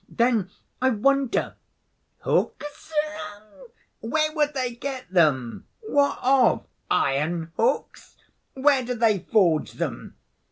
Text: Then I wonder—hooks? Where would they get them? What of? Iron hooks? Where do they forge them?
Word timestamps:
Then 0.09 0.49
I 0.81 0.89
wonder—hooks? 0.89 2.91
Where 3.99 4.33
would 4.35 4.55
they 4.55 4.73
get 4.73 5.07
them? 5.11 5.67
What 5.81 6.17
of? 6.23 6.65
Iron 6.89 7.51
hooks? 7.55 8.17
Where 8.55 8.83
do 8.83 8.95
they 8.95 9.19
forge 9.19 9.73
them? 9.73 10.15